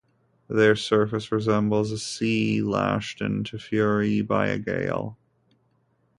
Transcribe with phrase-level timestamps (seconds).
[0.47, 5.19] Their surface resembles a sea lashed into fury by a gale.